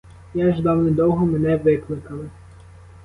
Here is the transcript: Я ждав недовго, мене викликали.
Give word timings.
Я 0.33 0.53
ждав 0.53 0.83
недовго, 0.83 1.25
мене 1.25 1.57
викликали. 1.57 2.29